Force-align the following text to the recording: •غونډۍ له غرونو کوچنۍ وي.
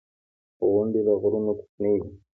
•غونډۍ 0.71 1.01
له 1.07 1.13
غرونو 1.21 1.51
کوچنۍ 1.59 1.95
وي. 2.01 2.11